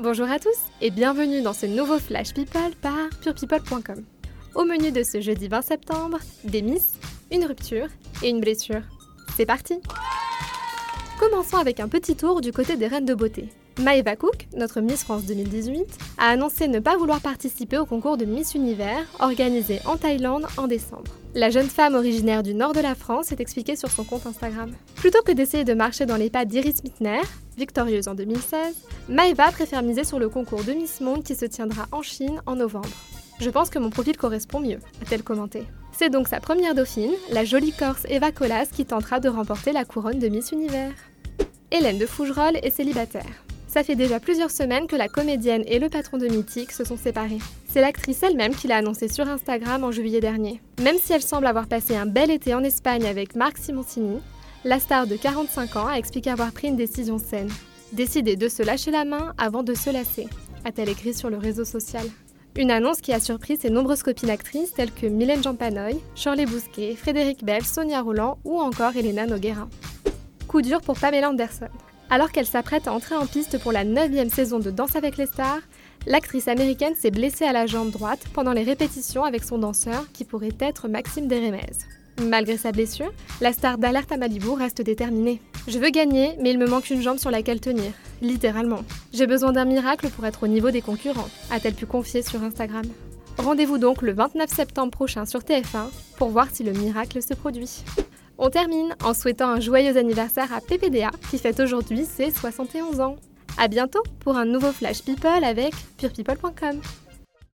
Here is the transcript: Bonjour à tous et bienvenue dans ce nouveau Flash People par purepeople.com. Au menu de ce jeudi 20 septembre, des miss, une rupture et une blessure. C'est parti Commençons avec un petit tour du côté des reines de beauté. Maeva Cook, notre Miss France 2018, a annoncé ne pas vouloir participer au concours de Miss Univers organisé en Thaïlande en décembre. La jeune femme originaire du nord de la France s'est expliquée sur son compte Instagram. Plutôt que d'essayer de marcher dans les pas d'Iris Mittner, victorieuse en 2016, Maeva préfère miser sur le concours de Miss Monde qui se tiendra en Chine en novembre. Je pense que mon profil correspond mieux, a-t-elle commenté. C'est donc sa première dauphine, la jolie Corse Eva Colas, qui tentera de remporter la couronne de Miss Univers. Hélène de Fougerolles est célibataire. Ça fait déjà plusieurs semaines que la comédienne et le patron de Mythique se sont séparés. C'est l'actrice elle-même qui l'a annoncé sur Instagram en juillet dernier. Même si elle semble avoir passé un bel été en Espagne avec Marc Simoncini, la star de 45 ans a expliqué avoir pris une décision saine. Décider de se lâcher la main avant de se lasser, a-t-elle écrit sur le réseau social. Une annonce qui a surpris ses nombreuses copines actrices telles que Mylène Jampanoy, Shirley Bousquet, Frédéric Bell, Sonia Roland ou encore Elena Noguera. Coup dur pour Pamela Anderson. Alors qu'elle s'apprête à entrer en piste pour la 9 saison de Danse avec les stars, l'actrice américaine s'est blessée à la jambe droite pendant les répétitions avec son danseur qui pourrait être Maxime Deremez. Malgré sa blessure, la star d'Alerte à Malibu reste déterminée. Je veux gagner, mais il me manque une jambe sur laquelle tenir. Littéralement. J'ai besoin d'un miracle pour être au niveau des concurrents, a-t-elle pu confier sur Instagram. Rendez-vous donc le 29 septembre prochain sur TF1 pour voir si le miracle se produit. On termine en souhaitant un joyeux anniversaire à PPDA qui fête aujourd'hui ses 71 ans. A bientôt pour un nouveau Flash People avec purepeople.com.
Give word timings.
Bonjour 0.00 0.30
à 0.30 0.38
tous 0.38 0.56
et 0.80 0.92
bienvenue 0.92 1.42
dans 1.42 1.52
ce 1.52 1.66
nouveau 1.66 1.98
Flash 1.98 2.32
People 2.32 2.70
par 2.80 3.10
purepeople.com. 3.20 4.04
Au 4.54 4.62
menu 4.62 4.92
de 4.92 5.02
ce 5.02 5.20
jeudi 5.20 5.48
20 5.48 5.60
septembre, 5.60 6.20
des 6.44 6.62
miss, 6.62 6.92
une 7.32 7.44
rupture 7.44 7.88
et 8.22 8.28
une 8.28 8.40
blessure. 8.40 8.82
C'est 9.36 9.44
parti 9.44 9.74
Commençons 11.18 11.56
avec 11.56 11.80
un 11.80 11.88
petit 11.88 12.14
tour 12.14 12.40
du 12.40 12.52
côté 12.52 12.76
des 12.76 12.86
reines 12.86 13.06
de 13.06 13.14
beauté. 13.14 13.48
Maeva 13.80 14.14
Cook, 14.14 14.46
notre 14.56 14.80
Miss 14.80 15.02
France 15.02 15.24
2018, 15.24 15.98
a 16.18 16.28
annoncé 16.28 16.68
ne 16.68 16.78
pas 16.78 16.96
vouloir 16.96 17.20
participer 17.20 17.78
au 17.78 17.84
concours 17.84 18.16
de 18.16 18.24
Miss 18.24 18.54
Univers 18.54 19.04
organisé 19.18 19.80
en 19.84 19.96
Thaïlande 19.96 20.46
en 20.58 20.68
décembre. 20.68 21.10
La 21.34 21.50
jeune 21.50 21.68
femme 21.68 21.96
originaire 21.96 22.44
du 22.44 22.54
nord 22.54 22.72
de 22.72 22.80
la 22.80 22.94
France 22.94 23.26
s'est 23.26 23.36
expliquée 23.40 23.74
sur 23.74 23.90
son 23.90 24.04
compte 24.04 24.26
Instagram. 24.26 24.70
Plutôt 24.94 25.22
que 25.22 25.32
d'essayer 25.32 25.64
de 25.64 25.74
marcher 25.74 26.06
dans 26.06 26.16
les 26.16 26.30
pas 26.30 26.44
d'Iris 26.44 26.84
Mittner, 26.84 27.20
victorieuse 27.58 28.08
en 28.08 28.14
2016, 28.14 28.74
Maeva 29.08 29.50
préfère 29.50 29.82
miser 29.82 30.04
sur 30.04 30.18
le 30.18 30.28
concours 30.28 30.64
de 30.64 30.72
Miss 30.72 31.00
Monde 31.00 31.24
qui 31.24 31.34
se 31.34 31.44
tiendra 31.44 31.86
en 31.92 32.00
Chine 32.00 32.40
en 32.46 32.56
novembre. 32.56 32.88
Je 33.40 33.50
pense 33.50 33.68
que 33.68 33.78
mon 33.78 33.90
profil 33.90 34.16
correspond 34.16 34.60
mieux, 34.60 34.78
a-t-elle 35.02 35.22
commenté. 35.22 35.64
C'est 35.92 36.10
donc 36.10 36.28
sa 36.28 36.40
première 36.40 36.74
dauphine, 36.74 37.12
la 37.32 37.44
jolie 37.44 37.72
Corse 37.72 38.06
Eva 38.08 38.32
Colas, 38.32 38.66
qui 38.66 38.86
tentera 38.86 39.20
de 39.20 39.28
remporter 39.28 39.72
la 39.72 39.84
couronne 39.84 40.20
de 40.20 40.28
Miss 40.28 40.52
Univers. 40.52 40.92
Hélène 41.70 41.98
de 41.98 42.06
Fougerolles 42.06 42.58
est 42.62 42.70
célibataire. 42.70 43.44
Ça 43.66 43.84
fait 43.84 43.96
déjà 43.96 44.18
plusieurs 44.18 44.50
semaines 44.50 44.86
que 44.86 44.96
la 44.96 45.08
comédienne 45.08 45.62
et 45.66 45.78
le 45.78 45.90
patron 45.90 46.16
de 46.16 46.26
Mythique 46.26 46.72
se 46.72 46.84
sont 46.84 46.96
séparés. 46.96 47.38
C'est 47.68 47.82
l'actrice 47.82 48.22
elle-même 48.22 48.54
qui 48.54 48.66
l'a 48.66 48.76
annoncé 48.76 49.08
sur 49.08 49.28
Instagram 49.28 49.84
en 49.84 49.92
juillet 49.92 50.20
dernier. 50.20 50.62
Même 50.82 50.96
si 50.98 51.12
elle 51.12 51.22
semble 51.22 51.46
avoir 51.46 51.66
passé 51.66 51.94
un 51.94 52.06
bel 52.06 52.30
été 52.30 52.54
en 52.54 52.64
Espagne 52.64 53.04
avec 53.04 53.36
Marc 53.36 53.58
Simoncini, 53.58 54.20
la 54.64 54.80
star 54.80 55.06
de 55.06 55.16
45 55.16 55.76
ans 55.76 55.86
a 55.86 55.98
expliqué 55.98 56.30
avoir 56.30 56.52
pris 56.52 56.68
une 56.68 56.76
décision 56.76 57.18
saine. 57.18 57.50
Décider 57.92 58.36
de 58.36 58.48
se 58.48 58.62
lâcher 58.62 58.90
la 58.90 59.04
main 59.04 59.32
avant 59.38 59.62
de 59.62 59.74
se 59.74 59.90
lasser, 59.90 60.26
a-t-elle 60.64 60.88
écrit 60.88 61.14
sur 61.14 61.30
le 61.30 61.38
réseau 61.38 61.64
social. 61.64 62.04
Une 62.56 62.70
annonce 62.70 63.00
qui 63.00 63.12
a 63.12 63.20
surpris 63.20 63.56
ses 63.56 63.70
nombreuses 63.70 64.02
copines 64.02 64.30
actrices 64.30 64.72
telles 64.74 64.92
que 64.92 65.06
Mylène 65.06 65.42
Jampanoy, 65.42 66.00
Shirley 66.16 66.44
Bousquet, 66.44 66.96
Frédéric 66.96 67.44
Bell, 67.44 67.64
Sonia 67.64 68.02
Roland 68.02 68.38
ou 68.44 68.58
encore 68.58 68.96
Elena 68.96 69.26
Noguera. 69.26 69.68
Coup 70.48 70.60
dur 70.60 70.80
pour 70.80 70.98
Pamela 70.98 71.30
Anderson. 71.30 71.68
Alors 72.10 72.32
qu'elle 72.32 72.46
s'apprête 72.46 72.88
à 72.88 72.92
entrer 72.92 73.14
en 73.14 73.26
piste 73.26 73.58
pour 73.60 73.70
la 73.70 73.84
9 73.84 74.28
saison 74.28 74.58
de 74.58 74.70
Danse 74.70 74.96
avec 74.96 75.18
les 75.18 75.26
stars, 75.26 75.60
l'actrice 76.06 76.48
américaine 76.48 76.96
s'est 76.96 77.10
blessée 77.10 77.44
à 77.44 77.52
la 77.52 77.66
jambe 77.66 77.90
droite 77.90 78.24
pendant 78.32 78.52
les 78.52 78.64
répétitions 78.64 79.24
avec 79.24 79.44
son 79.44 79.58
danseur 79.58 80.10
qui 80.12 80.24
pourrait 80.24 80.56
être 80.58 80.88
Maxime 80.88 81.28
Deremez. 81.28 81.97
Malgré 82.20 82.56
sa 82.56 82.72
blessure, 82.72 83.12
la 83.40 83.52
star 83.52 83.78
d'Alerte 83.78 84.10
à 84.10 84.16
Malibu 84.16 84.50
reste 84.50 84.82
déterminée. 84.82 85.40
Je 85.68 85.78
veux 85.78 85.90
gagner, 85.90 86.36
mais 86.40 86.50
il 86.50 86.58
me 86.58 86.66
manque 86.66 86.90
une 86.90 87.02
jambe 87.02 87.18
sur 87.18 87.30
laquelle 87.30 87.60
tenir. 87.60 87.92
Littéralement. 88.20 88.80
J'ai 89.12 89.26
besoin 89.26 89.52
d'un 89.52 89.64
miracle 89.64 90.08
pour 90.08 90.26
être 90.26 90.42
au 90.42 90.48
niveau 90.48 90.70
des 90.70 90.82
concurrents, 90.82 91.28
a-t-elle 91.50 91.74
pu 91.74 91.86
confier 91.86 92.22
sur 92.22 92.42
Instagram. 92.42 92.84
Rendez-vous 93.38 93.78
donc 93.78 94.02
le 94.02 94.12
29 94.12 94.50
septembre 94.50 94.90
prochain 94.90 95.24
sur 95.26 95.40
TF1 95.40 95.90
pour 96.16 96.30
voir 96.30 96.48
si 96.52 96.64
le 96.64 96.72
miracle 96.72 97.22
se 97.22 97.34
produit. 97.34 97.84
On 98.36 98.50
termine 98.50 98.94
en 99.04 99.14
souhaitant 99.14 99.48
un 99.48 99.60
joyeux 99.60 99.96
anniversaire 99.96 100.52
à 100.52 100.60
PPDA 100.60 101.10
qui 101.30 101.38
fête 101.38 101.60
aujourd'hui 101.60 102.04
ses 102.04 102.32
71 102.32 103.00
ans. 103.00 103.16
A 103.58 103.68
bientôt 103.68 104.02
pour 104.20 104.36
un 104.36 104.44
nouveau 104.44 104.72
Flash 104.72 105.02
People 105.02 105.44
avec 105.44 105.72
purepeople.com. 105.98 106.80